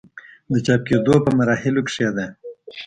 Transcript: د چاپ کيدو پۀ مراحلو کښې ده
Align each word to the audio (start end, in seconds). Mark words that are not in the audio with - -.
د 0.51 0.53
چاپ 0.65 0.81
کيدو 0.87 1.15
پۀ 1.23 1.29
مراحلو 1.37 1.81
کښې 1.87 2.09
ده 2.15 2.25